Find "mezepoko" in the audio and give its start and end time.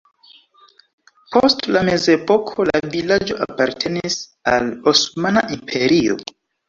1.89-2.65